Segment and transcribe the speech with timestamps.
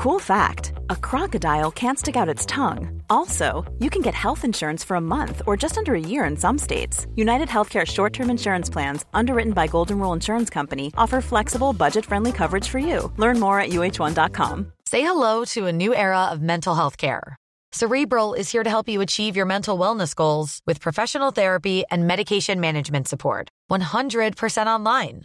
[0.00, 3.02] Cool fact a crocodile can't stick out its tongue.
[3.10, 6.38] Also, you can get health insurance for a month or just under a year in
[6.38, 7.06] some states.
[7.16, 12.06] United Healthcare short term insurance plans, underwritten by Golden Rule Insurance Company, offer flexible, budget
[12.06, 13.12] friendly coverage for you.
[13.18, 14.72] Learn more at uh1.com.
[14.86, 17.36] Say hello to a new era of mental health care.
[17.72, 22.06] Cerebral is here to help you achieve your mental wellness goals with professional therapy and
[22.06, 23.50] medication management support.
[23.70, 25.24] 100% online.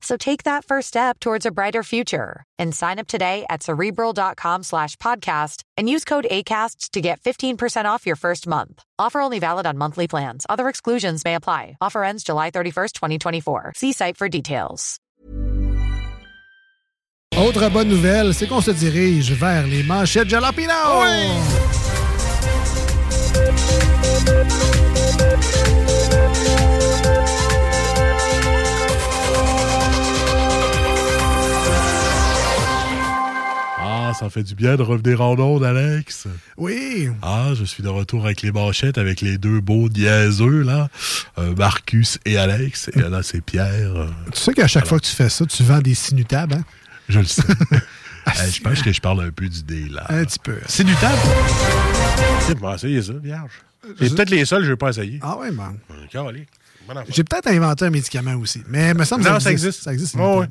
[0.00, 4.62] So take that first step towards a brighter future and sign up today at cerebral.com
[4.62, 8.82] slash podcast and use code ACAST to get 15% off your first month.
[8.98, 10.46] Offer only valid on monthly plans.
[10.48, 11.76] Other exclusions may apply.
[11.80, 13.72] Offer ends July 31st, 2024.
[13.76, 14.98] See site for details.
[17.36, 20.72] Autre bonne nouvelle, c'est qu'on se dirige vers les manchettes Jalapino!
[20.72, 21.36] Ah,
[34.18, 36.26] ça fait du bien de revenir en onde, Alex.
[36.56, 37.08] Oui.
[37.22, 40.88] Ah, je suis de retour avec les manchettes, avec les deux beaux niaiseux, là.
[41.38, 42.90] Euh, Marcus et Alex.
[42.94, 43.94] Et là, c'est Pierre.
[43.96, 46.64] euh, Tu sais qu'à chaque fois que tu fais ça, tu vends des sinutables, hein?
[47.08, 47.42] je le sais.
[48.44, 50.04] Eh, je pense que je parle un peu du dé, là.
[50.08, 50.56] Un petit peu.
[50.66, 51.16] C'est du table.
[52.48, 53.52] Tu vas essayer ça, vierge.
[54.00, 55.20] C'est peut-être les seuls que je vais pas essayer.
[55.22, 55.76] Ah ouais, man.
[56.08, 56.24] Affaire.
[57.08, 59.66] J'ai peut-être inventé un médicament aussi, mais il me semble que Non, ça ça existe.
[59.68, 59.84] existe.
[59.84, 60.14] Ça existe.
[60.16, 60.46] Ouais.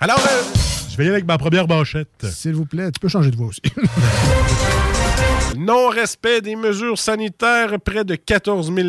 [0.00, 0.42] Alors, euh,
[0.90, 2.26] je vais y aller avec ma première manchette.
[2.30, 3.60] S'il vous plaît, tu peux changer de voix aussi.
[5.56, 8.88] Non-respect des mesures sanitaires, près de 14 000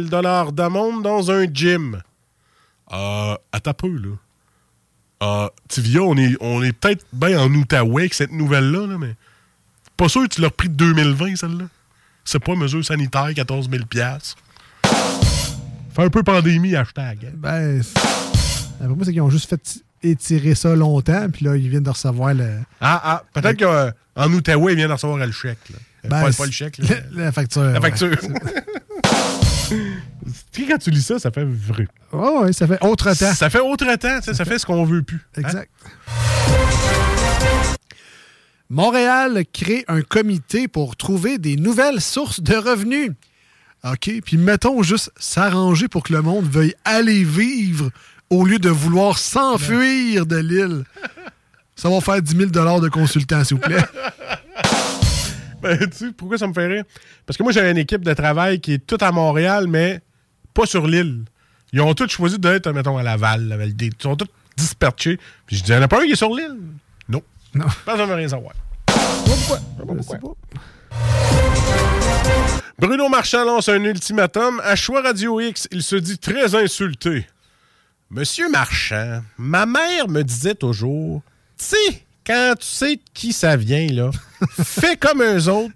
[0.51, 2.01] d'amende dans un gym.
[2.91, 4.09] Euh, à ta peu, là.
[5.21, 9.15] Euh, Tivia, on est, on est peut-être bien en Outaouais avec cette nouvelle-là, là, mais
[9.97, 11.65] pas sûr que tu l'as repris de 2020, celle-là.
[12.23, 13.83] C'est pas mesure sanitaire, 14 000
[15.93, 17.25] Fait un peu pandémie, hashtag.
[17.25, 17.31] hein.
[17.35, 17.81] ben,
[18.79, 21.89] pour moi, c'est qu'ils ont juste fait étirer ça longtemps, puis là, ils viennent de
[21.89, 22.59] recevoir le.
[22.81, 25.57] Ah, ah, peut-être qu'en Outaouais, il vient de recevoir le chèque.
[25.69, 25.77] Là.
[26.03, 26.85] Ben, pas, pas le chèque, là.
[27.11, 27.63] La, la facture.
[27.63, 28.15] La facture.
[30.67, 31.87] Quand tu lis ça, ça fait vrai.
[32.11, 33.33] Ouais, ça fait autre temps.
[33.33, 35.19] Ça fait autre temps, sais, ça fait ce qu'on veut plus.
[35.37, 35.41] hein?
[35.41, 35.71] Exact.
[38.69, 43.11] Montréal crée un comité pour trouver des nouvelles sources de revenus.
[43.83, 47.89] OK, puis mettons juste s'arranger pour que le monde veuille aller vivre
[48.29, 50.83] au lieu de vouloir s'enfuir de l'île.
[51.75, 53.83] Ça va faire 10 000 de consultant, s'il vous plaît.
[55.61, 56.85] Ben, tu sais, pourquoi ça me fait rire?
[57.25, 59.99] Parce que moi, j'ai une équipe de travail qui est toute à Montréal, mais
[60.53, 61.25] pas sur l'île.
[61.73, 63.87] Ils ont tous choisi d'être, mettons, à Laval, la Valdée.
[63.87, 65.19] Ils sont tous dispersés.
[65.45, 66.57] Puis je dis, il n'y en a pas un qui est sur l'île?
[67.09, 67.21] Non.
[67.53, 67.65] Non.
[67.85, 68.53] Pas besoin de rien savoir.
[69.25, 69.59] Pourquoi?
[69.97, 70.33] Je sais pas.
[72.79, 74.61] Bruno Marchand lance un ultimatum.
[74.63, 77.27] À Choix Radio X, il se dit très insulté.
[78.11, 81.21] Monsieur Marchand, ma mère me disait toujours,
[81.57, 84.09] tu sais, quand tu sais de qui ça vient, là,
[84.63, 85.73] fais comme eux autres,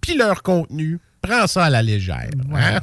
[0.00, 2.30] puis leur contenu, prends ça à la légère.
[2.54, 2.80] hein?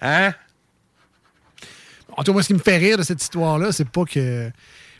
[0.00, 0.32] Hein?
[2.16, 4.50] En tout cas, moi, ce qui me fait rire de cette histoire-là, c'est pas que.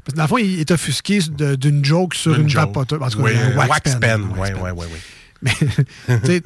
[0.05, 3.01] Parce que dans le fond, il est offusqué d'une joke sur une, Une vapoteuse.
[3.01, 4.23] En tout cas, Oui, un wax, wax pen.
[4.37, 4.99] Oui, oui, oui, oui.
[5.43, 5.53] Mais,
[6.21, 6.43] tu sais,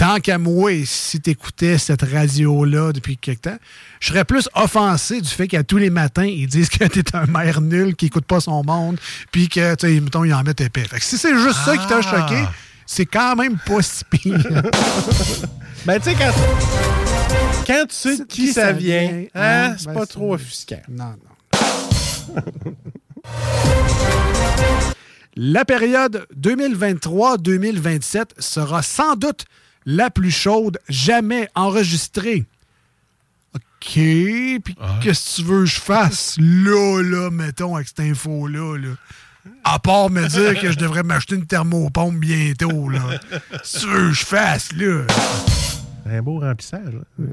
[0.00, 3.58] tant qu'à moi, si t'écoutais cette radio-là depuis quelque temps,
[4.00, 7.26] je serais plus offensé du fait qu'à tous les matins, ils disent que t'es un
[7.26, 8.98] maire nul qui écoute pas son monde,
[9.30, 10.84] puis que, tu sais, mettons, ils en mettent épais.
[10.84, 12.00] Fait que si c'est juste ça qui t'a Ah.
[12.00, 12.42] choqué,
[12.86, 14.38] c'est quand même pas si pire.
[15.86, 16.30] Ben, tu sais, quand,
[17.66, 20.82] quand tu sais de qui, ça vient, hein, hein, c'est ben, pas trop offusquant.
[20.90, 21.14] Non,
[22.34, 22.34] non.
[25.36, 29.46] La période 2023-2027 sera sans doute
[29.86, 32.44] la plus chaude jamais enregistrée.
[33.54, 33.60] OK,
[33.94, 36.36] puis qu'est-ce que tu veux que je fasse?
[36.38, 38.88] Là, là, mettons, avec cette info-là, là?
[39.64, 43.00] À part me dire que je devrais m'acheter une thermopompe bientôt, là.
[43.50, 45.06] Qu'est-ce que tu veux que je fasse, là?
[46.06, 46.92] Un beau remplissage.
[46.92, 47.24] là.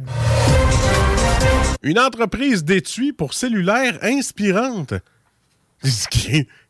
[1.84, 4.94] Une entreprise d'étui pour cellulaire inspirante.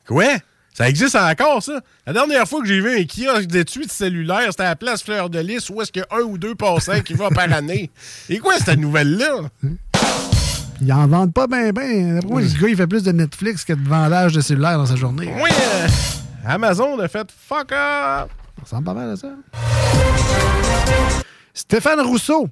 [0.08, 0.38] Quoi?
[0.78, 1.82] Ça existe encore, ça?
[2.06, 5.02] La dernière fois que j'ai vu un kiosque d'étui de cellulaire, c'était à la place
[5.02, 7.52] Fleur de Lys où est-ce qu'il y a un ou deux passants qui vont par
[7.52, 7.90] année.
[8.30, 9.50] Et quoi, cette nouvelle-là?
[10.80, 12.20] Ils en vendent pas bien, bien.
[12.28, 14.96] Moi, ce gars, il fait plus de Netflix que de vendage de cellulaire dans sa
[14.96, 15.34] journée.
[15.42, 15.88] Oui, euh,
[16.46, 18.30] Amazon a fait fuck up.
[18.58, 19.30] Ça ressemble pas mal à ça.
[21.56, 22.50] Stéphane Rousseau.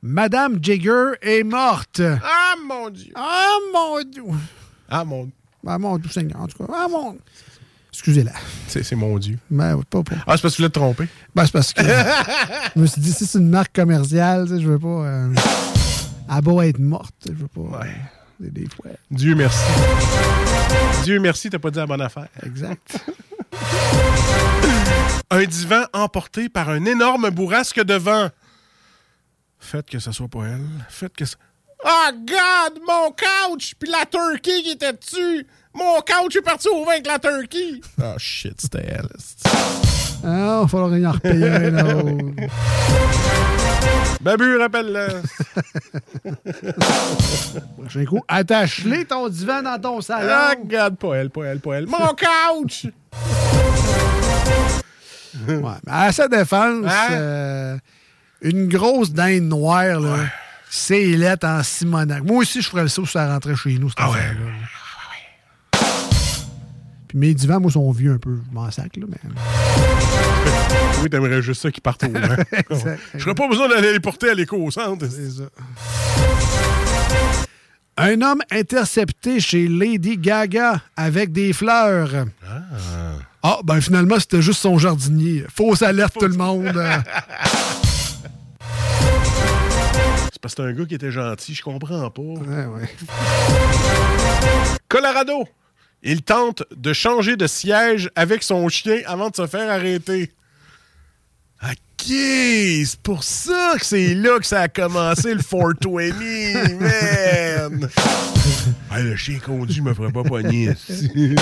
[0.00, 2.00] Madame Jagger est morte.
[2.00, 3.12] Ah mon Dieu.
[3.14, 4.24] Ah mon Dieu.
[4.88, 5.30] Ah mon
[5.66, 6.72] Ah mon Dieu Seigneur, en tout cas.
[6.74, 7.18] Ah mon.
[7.96, 8.32] Excusez-la.
[8.68, 9.38] C'est mon Dieu.
[9.50, 10.16] Ouais, pas, pas.
[10.26, 11.08] Ah, c'est parce que tu l'as trompé.
[11.34, 11.80] Ben, c'est parce que.
[11.82, 14.86] je me suis dit, si c'est une marque commerciale, tu sais, je veux pas.
[15.06, 15.32] Euh,
[16.28, 17.78] elle a beau être morte, je veux pas.
[17.78, 17.86] Ouais.
[17.86, 18.90] euh, des, des fois.
[19.10, 19.58] Dieu merci.
[21.04, 22.28] Dieu merci, t'as pas dit la bonne affaire.
[22.44, 22.98] Exact.
[25.30, 28.28] Un divan emporté par un énorme bourrasque de vent.
[29.58, 30.66] Faites que ce soit pas elle.
[30.90, 31.38] Faites que ça.
[31.84, 32.80] Oh God!
[32.86, 33.74] Mon couch!
[33.78, 35.46] Puis la turkey qui était dessus!
[35.76, 37.80] Mon couch est parti au vent avec la turkey!
[38.02, 39.08] Oh shit, c'était elle.
[40.24, 42.24] Ah, il va falloir y en repayer un autre.
[44.20, 45.22] Babu, rappelle-le.
[47.78, 50.28] Prochain coup, attache-les ton divan dans ton salon.
[50.32, 51.86] Ah, regarde, pas elle, pas elle, pas elle.
[51.86, 51.98] Mon
[52.58, 52.86] couch!
[55.48, 55.56] Ouais,
[55.86, 57.12] mais à sa défense, Hein?
[57.12, 57.76] euh,
[58.40, 60.16] une grosse dinde noire, là,
[60.70, 62.24] c'est lettre en Simonac.
[62.24, 64.18] Moi aussi, je ferais le saut si ça rentrait chez nous, cette Ah ouais.
[67.08, 68.38] Puis mes divans, moi, sont vieux un peu.
[68.48, 69.18] Je m'en sac, là, mais...
[71.02, 72.18] Oui, t'aimerais juste ça qui partent au vent.
[73.14, 75.06] Je n'aurais pas besoin d'aller les porter à l'éco-centre.
[75.08, 75.44] C'est ça.
[77.98, 82.26] Un homme intercepté chez Lady Gaga avec des fleurs.
[83.42, 85.44] Ah, ben finalement, c'était juste son jardinier.
[85.54, 86.72] Fausse alerte, tout le monde.
[90.32, 92.20] C'est parce que c'est un gars qui était gentil, je comprends pas.
[92.20, 92.88] Ouais, ouais.
[94.86, 95.48] Colorado,
[96.02, 100.30] il tente de changer de siège avec son chien avant de se faire arrêter.
[101.62, 107.88] OK, c'est pour ça que c'est là que ça a commencé le 420, man!
[108.92, 110.70] Hey, le chien conduit me ferait pas pogner.
[111.14, 111.34] Ils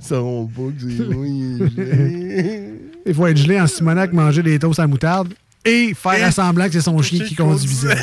[0.00, 0.88] sauront pas que
[1.76, 2.72] c'est.
[3.06, 6.66] Il faut être gelé en Simonac, manger des toasts à moutarde et faire Et- semblant
[6.66, 7.96] que c'est son chien qui conduisait.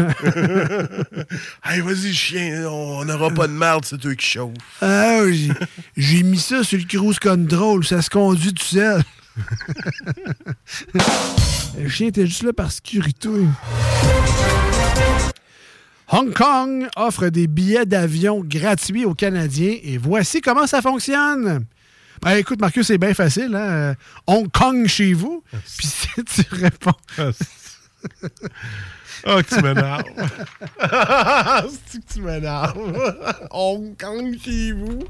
[1.64, 4.52] Hey, vas-y, chien, on n'aura pas de merde, c'est toi qui chauffe.
[4.80, 5.52] Ah, j'ai-
[5.96, 9.02] j'ai mis ça sur le cruise control, ça se conduit tout seul.
[11.78, 13.28] le chien était juste là par sécurité.
[16.12, 21.64] Hong Kong offre des billets d'avion gratuits aux Canadiens et voici comment ça fonctionne.
[22.20, 23.54] Ben, écoute, Marcus, c'est bien facile.
[23.54, 23.70] Hein?
[23.70, 23.94] Euh,
[24.26, 25.42] Hong Kong chez vous.
[25.78, 26.90] Puis si tu réponds,
[29.26, 30.02] Oh, que tu m'énerves.
[31.86, 33.14] C'est que tu m'énerves?
[33.50, 35.00] Hong Kong chez vous.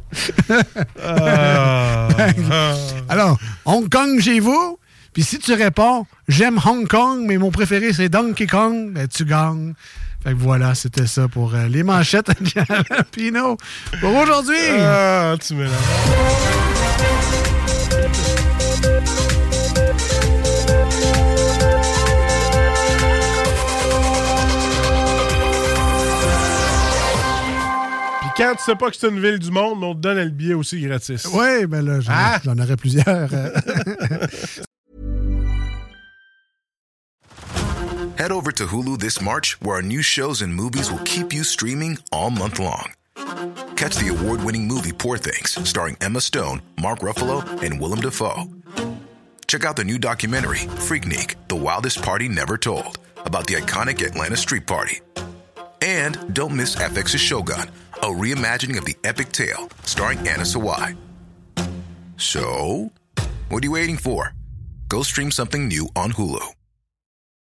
[1.03, 2.09] Ah.
[3.09, 4.79] alors, Hong Kong chez vous.
[5.13, 9.25] Puis si tu réponds, j'aime Hong Kong, mais mon préféré c'est Donkey Kong, ben tu
[9.25, 9.75] gagnes.
[10.23, 13.57] Fait que voilà, c'était ça pour euh, les manchettes à Pino.
[14.01, 14.59] Pour aujourd'hui.
[14.79, 15.75] Ah, tu m'énerves.
[28.41, 30.55] Quand tu sais pas que c'est une ville du monde, on te donne le billet
[30.55, 31.27] aussi gratis.
[31.33, 32.41] Oui, ben là, j'en, Ah!
[32.43, 33.29] j'en aurais plusieurs.
[38.17, 41.43] Head over to Hulu this March, where our new shows and movies will keep you
[41.43, 42.93] streaming all month long.
[43.77, 48.45] Catch the award winning movie Poor Things, starring Emma Stone, Mark Ruffalo, and Willem Dafoe.
[49.47, 54.37] Check out the new documentary, Freaknik The Wildest Party Never Told, about the iconic Atlanta
[54.37, 55.01] Street Party.
[55.83, 57.71] And don't miss FX's Shogun,
[58.03, 60.97] a reimagining of the epic tale, starring Anna Sawai.
[62.17, 62.93] So,
[63.49, 64.35] what are you waiting for?
[64.89, 66.60] Go stream something new on Hulu.